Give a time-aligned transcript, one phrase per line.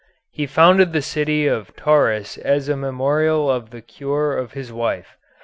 [0.31, 5.15] He founded the city of Tauris as a memorial of the cure of his wife.